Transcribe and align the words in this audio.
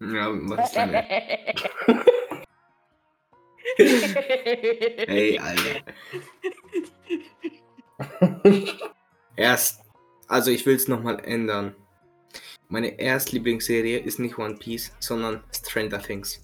Ja, 0.00 0.28
was 0.30 0.68
ist 0.68 0.76
deine? 0.76 1.08
Ey, 5.08 5.38
Alter. 5.38 5.82
Erst, 9.36 9.80
also 10.28 10.50
ich 10.50 10.66
will 10.66 10.76
es 10.76 10.88
nochmal 10.88 11.20
ändern. 11.24 11.74
Meine 12.68 12.98
Erstlieblingsserie 12.98 13.98
ist 13.98 14.18
nicht 14.18 14.38
One 14.38 14.56
Piece, 14.56 14.92
sondern 14.98 15.42
Stranger 15.54 16.02
Things. 16.02 16.42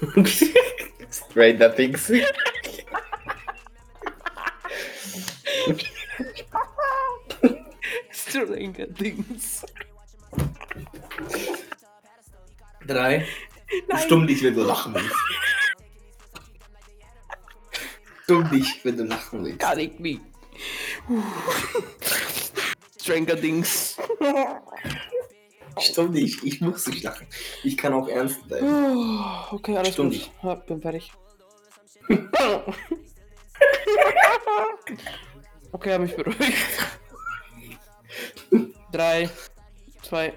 Stranger 1.10 1.74
Things. 1.74 2.12
Stranger 8.10 8.94
Things. 8.94 9.64
Drei. 12.86 13.26
Nein. 13.88 13.98
Stumm 14.04 14.26
dich, 14.26 14.42
wenn 14.42 14.54
du 14.54 14.62
lachen 14.62 14.94
willst. 14.94 15.14
Stumm 18.24 18.50
dich, 18.50 18.84
wenn 18.84 18.96
du 18.96 19.04
lachen 19.04 19.44
willst. 19.44 19.58
Kann 19.60 19.78
ich 19.78 19.98
nicht. 19.98 20.20
Stranger 23.00 23.40
Things. 23.40 23.96
Stumm 25.78 26.12
dich, 26.12 26.42
ich 26.42 26.60
muss 26.60 26.86
nicht 26.86 27.02
lachen. 27.02 27.26
Ich 27.62 27.76
kann 27.76 27.92
auch 27.92 28.08
ernst 28.08 28.46
bleiben. 28.48 28.66
Oh, 28.66 29.54
Okay, 29.56 29.76
alles 29.76 29.92
Stimmt. 29.92 30.12
gut. 30.14 30.30
Ja, 30.42 30.54
bin 30.54 30.80
fertig. 30.80 31.12
okay, 35.72 35.92
hab 35.92 36.00
mich 36.00 36.14
beruhigt. 36.16 36.54
Drei, 38.92 39.28
zwei. 40.02 40.32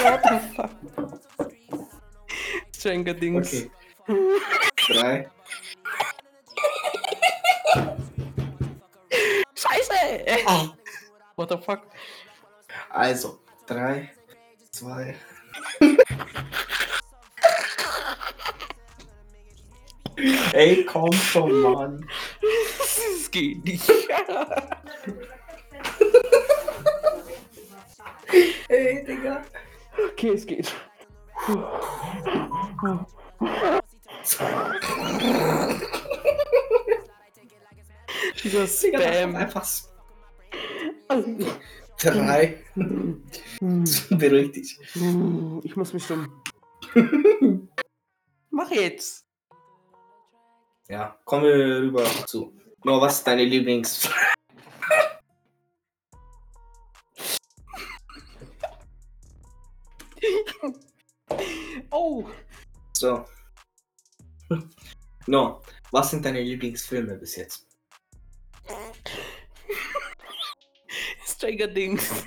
What 0.00 0.22
the 0.22 0.40
fuck? 0.56 0.72
Stranger 2.72 3.14
Things. 3.14 3.52
Okay. 3.52 3.70
Drei. 4.88 5.28
Scheiße! 9.54 10.72
What 11.36 11.48
the 11.50 11.58
fuck? 11.58 11.86
Also, 12.90 13.40
drei, 13.66 14.10
zwei. 14.72 15.14
Ey, 20.52 20.84
komm 20.84 21.12
schon, 21.12 21.60
Mann. 21.60 22.08
Das 22.40 23.30
geht 23.30 23.64
nicht. 23.64 23.88
Ey, 28.68 29.04
Digga. 29.04 29.44
Okay, 30.20 30.32
es 30.34 30.44
geht. 30.44 30.70
Dieser 38.42 38.64
Digga, 38.66 38.98
das 38.98 39.10
ist 39.10 39.18
Spam. 39.18 39.36
einfach 39.36 39.62
s- 39.62 39.92
drei. 41.98 42.62
Beruhig 44.10 44.52
dich. 44.52 44.78
Ich 45.62 45.76
muss 45.76 45.92
mich 45.92 46.04
stumm. 46.04 46.42
Mach 48.50 48.70
jetzt. 48.70 49.26
Ja, 50.88 51.18
kommen 51.24 51.44
wir 51.44 51.54
rüber 51.82 52.04
zu. 52.26 52.52
No, 52.84 53.00
was 53.00 53.18
ist 53.18 53.26
deine 53.26 53.44
Lieblings... 53.44 54.08
So. 63.00 63.24
No, 65.26 65.62
was 65.90 66.10
sind 66.10 66.22
deine 66.22 66.42
Lieblingsfilme 66.42 67.16
bis 67.16 67.36
jetzt? 67.36 67.66
Stranger 71.26 71.68
Dings. 71.68 72.26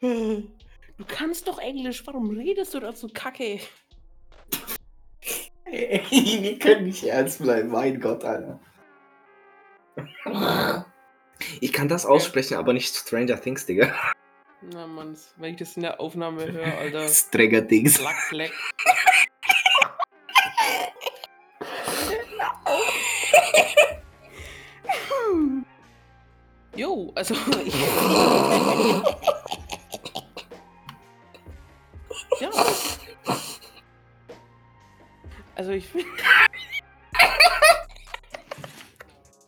Du 0.00 1.04
kannst 1.06 1.46
doch 1.46 1.60
Englisch, 1.60 2.04
warum 2.04 2.30
redest 2.30 2.74
du 2.74 2.80
da 2.80 2.92
so 2.92 3.06
kacke? 3.06 3.60
Ey, 5.66 6.02
wir 6.42 6.58
können 6.58 6.86
nicht 6.86 7.04
ernst 7.04 7.40
bleiben, 7.40 7.68
mein 7.68 8.00
Gott, 8.00 8.24
Alter. 8.24 8.58
Ich 11.60 11.72
kann 11.72 11.86
das 11.86 12.04
aussprechen, 12.06 12.56
aber 12.56 12.72
nicht 12.72 12.92
Stranger 12.92 13.40
Things, 13.40 13.66
Digga. 13.66 13.94
Na 14.72 14.86
Mann, 14.86 15.16
wenn 15.36 15.52
ich 15.52 15.58
das 15.58 15.76
in 15.76 15.82
der 15.82 16.00
Aufnahme 16.00 16.50
höre, 16.50 16.78
Alter. 16.78 17.08
Stranger 17.12 17.66
Things. 17.66 17.98
Flack, 17.98 18.16
fleck. 18.28 18.52
Jo, 26.76 27.12
also 27.14 27.34
ich. 27.64 27.74
ja. 32.40 32.50
Also 35.54 35.70
ich 35.70 35.86
finde. 35.90 36.08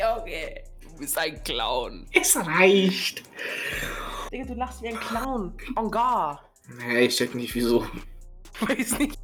Junge, 0.00 0.62
du 0.80 0.96
bist 0.96 1.18
ein 1.18 1.44
Clown. 1.44 2.06
Es 2.12 2.36
reicht. 2.36 3.22
Digga, 4.30 4.44
du 4.44 4.54
lachst 4.54 4.82
wie 4.82 4.88
ein 4.88 5.00
Clown. 5.00 5.56
En 5.76 5.90
gar. 5.90 6.44
Nee, 6.78 7.06
ich 7.06 7.16
check 7.16 7.34
nicht 7.34 7.54
wieso. 7.54 7.86
Weiß 8.60 8.98
nicht. 8.98 9.18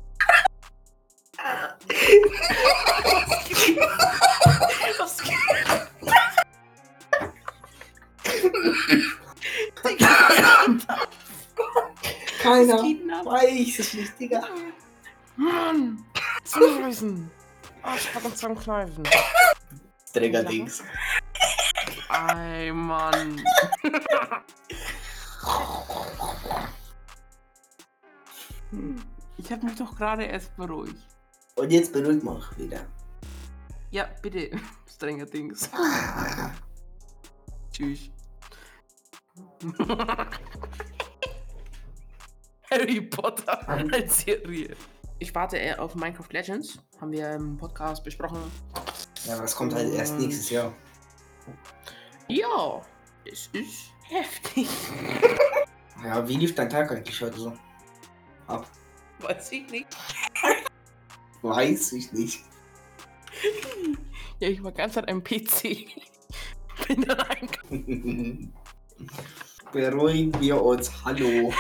Was 4.99 5.19
geht? 5.19 5.37
Keiner 12.43 12.83
weiß 13.25 13.79
es 13.79 13.95
nicht, 13.95 14.19
Digga. 14.19 14.43
Mann! 15.37 16.05
Zuhören! 16.45 17.31
Arschback 17.83 18.25
und 18.25 18.37
Zahnkneifen. 18.37 19.05
Stranger 20.09 20.45
Things. 20.47 20.83
Ey, 22.09 22.73
Mann. 25.47 26.67
Ich 29.39 29.53
hab 29.53 29.63
mich 29.63 29.77
doch 29.77 29.95
gerade 29.97 30.25
erst 30.25 30.57
beruhigt. 30.57 30.97
Und 31.57 31.71
jetzt 31.71 31.93
beruhigt 31.93 32.25
mal 32.25 32.41
wieder. 32.57 32.87
Ja, 33.91 34.09
bitte. 34.23 34.51
Strenger 34.89 35.27
Dings. 35.27 35.69
Tschüss. 37.73 38.09
Harry 42.71 43.01
Potter 43.03 43.69
als 43.69 44.21
Serie. 44.21 44.75
Ich 45.19 45.35
warte 45.35 45.57
eher 45.57 45.81
auf 45.81 45.95
Minecraft 45.95 46.29
Legends. 46.31 46.79
Haben 47.01 47.13
wir 47.13 47.33
im 47.33 47.57
Podcast 47.57 48.05
besprochen. 48.05 48.39
Ja, 49.25 49.41
das 49.41 49.55
kommt 49.55 49.75
halt 49.75 49.95
erst 49.95 50.19
nächstes 50.19 50.51
Jahr. 50.51 50.75
Ja, 52.29 52.83
es 53.25 53.49
ist 53.53 53.93
heftig. 54.09 54.69
Ja, 56.03 56.27
wie 56.29 56.37
lief 56.37 56.55
dein 56.55 56.69
Tag 56.69 56.91
eigentlich 56.91 57.21
heute 57.21 57.39
so? 57.39 57.53
Ab. 58.47 58.69
Weiß 59.21 59.51
ich 59.53 59.69
nicht. 59.71 59.89
Weiß 61.43 61.93
ich 61.93 62.13
nicht. 62.13 62.45
Ja, 64.39 64.49
ich 64.49 64.63
war 64.63 64.73
ganz 64.73 64.97
an 64.97 65.07
einem 65.07 65.25
PC. 65.25 65.87
Bin 66.87 67.03
dann 67.03 67.21
eingegangen. 67.21 68.53
Beruhigen 69.73 70.41
wir 70.41 70.63
uns. 70.63 70.93
Hallo. 71.05 71.53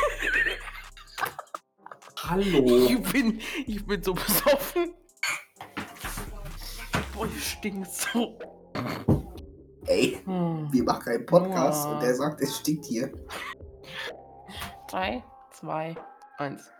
Hallo. 2.18 2.88
Ich 2.88 3.12
bin, 3.12 3.40
ich 3.66 3.84
bin 3.84 4.02
so 4.02 4.14
besoffen. 4.14 4.94
Boah, 7.14 7.26
ich 7.26 7.50
stinkt 7.50 7.90
so. 7.90 8.38
Ey, 9.86 10.20
Hm. 10.24 10.68
wir 10.72 10.84
machen 10.84 11.12
einen 11.12 11.26
Podcast 11.26 11.84
Ja. 11.84 11.92
und 11.92 12.02
der 12.02 12.14
sagt, 12.14 12.40
es 12.40 12.56
stinkt 12.56 12.84
hier. 12.86 13.12
Drei, 14.88 15.22
zwei, 15.52 15.94
eins. 16.38 16.70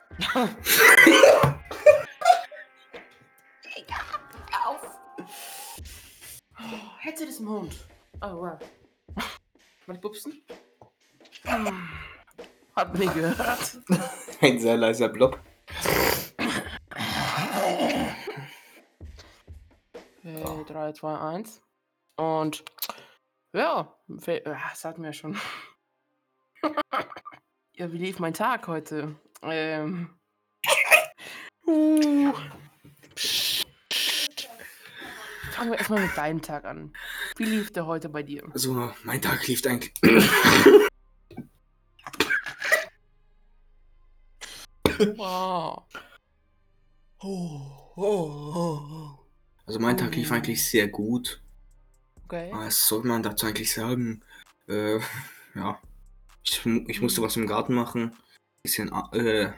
Oh, 6.59 7.23
ist 7.29 7.41
im 7.41 7.47
Mund. 7.47 7.87
Oh, 8.23 8.27
wow. 8.37 8.59
Mal 9.87 9.95
ich 9.95 10.01
bupsen? 10.01 10.43
Hm. 11.45 11.89
Hat 12.75 12.89
man 12.93 12.99
nicht 12.99 13.15
gehört. 13.15 13.79
Ein 14.41 14.59
sehr 14.59 14.77
leiser 14.77 15.09
Blob. 15.09 15.39
Okay, 20.25 20.65
3, 20.67 20.93
2, 20.93 21.19
1. 21.19 21.63
Und 22.17 22.65
ja, 23.53 23.95
ja, 24.09 24.41
das 24.71 24.85
hatten 24.85 25.03
wir 25.03 25.13
schon. 25.13 25.39
ja, 27.75 27.93
wie 27.93 27.99
lief 27.99 28.19
mein 28.19 28.35
Tag 28.35 28.67
heute? 28.69 29.15
Ähm. 29.43 30.11
Uh. 31.67 32.33
Fangen 35.53 35.71
wir 35.71 35.79
erstmal 35.79 36.03
mit 36.03 36.17
deinem 36.17 36.43
Tag 36.43 36.67
an. 36.67 36.93
Wie 37.37 37.45
lief 37.45 37.73
der 37.73 37.87
heute 37.87 38.11
bei 38.11 38.23
dir? 38.23 38.43
Also, 38.53 38.93
mein 39.05 39.23
Tag 39.23 39.47
lief 39.47 39.65
eigentlich. 39.67 39.93
Wow. 44.99 45.85
Also, 49.67 49.79
mein 49.79 49.97
Tag 49.97 50.15
lief 50.15 50.33
eigentlich 50.33 50.67
sehr 50.67 50.89
gut. 50.89 51.43
Okay. 52.27 52.51
Was 52.53 52.89
soll 52.89 53.05
man 53.05 53.23
dazu 53.23 53.47
eigentlich 53.47 53.73
sagen? 53.73 54.21
Äh, 54.67 54.99
ja. 55.55 55.81
Ich, 56.43 56.67
ich 56.67 57.01
musste 57.01 57.23
was 57.23 57.37
im 57.37 57.47
Garten 57.47 57.73
machen. 57.73 58.17
Bisschen, 58.65 58.91
äh, 59.13 59.53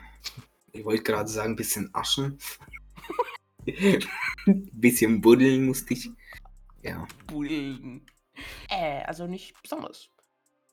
ich 0.71 0.85
wollte 0.85 1.01
gerade 1.01 1.27
sagen, 1.27 1.55
bisschen 1.55 1.89
aschen. 1.93 2.37
bisschen 4.45 5.19
buddeln 5.19 5.65
musste 5.65 5.95
ich. 5.95 6.11
Ja. 6.83 7.07
Bullen. 7.25 8.05
Äh, 8.69 9.01
also 9.03 9.25
nicht 9.25 9.59
besonders. 9.63 10.09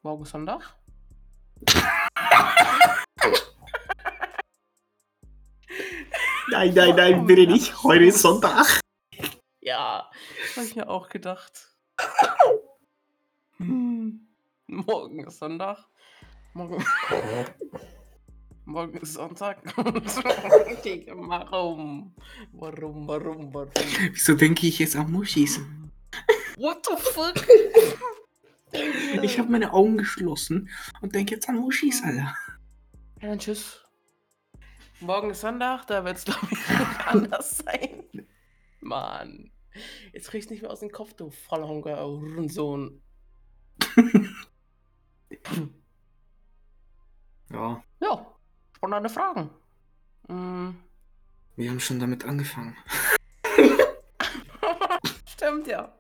Morgen 0.02 0.26
Sonntag. 0.26 0.76
Nein, 6.50 6.75
nein, 6.75 6.94
nein, 6.94 7.26
bitte 7.26 7.46
nicht. 7.50 7.82
Heute 7.82 8.04
ist 8.04 8.20
Sonntag. 8.20 8.81
Ja, 9.60 10.10
habe 10.56 10.66
ich 10.66 10.76
mir 10.76 10.90
auch 10.90 11.08
gedacht. 11.08 11.75
Hm. 13.58 14.26
Morgen 14.67 15.25
ist 15.25 15.38
Sonntag. 15.38 15.78
Morgen, 16.52 16.84
morgen 18.64 18.99
ist 18.99 19.14
Sonntag. 19.14 19.58
Warum? 19.76 20.02
Warum, 22.52 23.08
warum, 23.08 23.55
warum? 23.55 23.70
Wieso 24.12 24.34
denke 24.34 24.67
ich 24.67 24.78
jetzt 24.78 24.96
an 24.96 25.11
Muschis? 25.11 25.61
What 26.56 26.87
the 26.87 26.96
fuck? 26.96 27.34
Ich 29.22 29.38
habe 29.38 29.50
meine 29.50 29.72
Augen 29.72 29.99
geschlossen 29.99 30.69
und 31.00 31.14
denke 31.14 31.34
jetzt 31.34 31.49
an 31.49 31.56
Muschis, 31.56 32.02
Alter. 32.02 32.34
Ja, 33.22 33.29
dann 33.29 33.38
tschüss. 33.38 33.82
Morgen 35.00 35.31
ist 35.31 35.43
Sonntag, 35.43 35.84
da 35.87 36.05
wird 36.05 36.17
es, 36.17 36.25
glaube 36.25 36.49
ich, 36.50 36.58
anders 37.06 37.58
sein. 37.58 38.26
Mann. 38.81 39.50
Jetzt 40.12 40.28
kriegst 40.31 40.50
du 40.50 40.55
nicht 40.55 40.62
mehr 40.62 40.70
aus 40.70 40.81
dem 40.81 40.90
Kopf, 40.90 41.14
du 41.14 41.31
Vollhunger, 41.31 42.05
Hurensohn. 42.05 43.02
Ja, 47.50 47.82
Ja, 48.00 48.26
spontane 48.76 49.08
Fragen. 49.08 49.50
Mm. 50.28 50.70
wir 51.56 51.70
haben 51.70 51.81
schon 51.81 52.00
damit 52.00 52.25
angefangen. 52.25 52.76
Stimmt 55.28 55.69
ja. 55.69 55.96